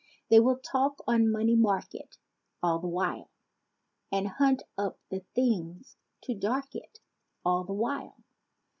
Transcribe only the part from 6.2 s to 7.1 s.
to dark it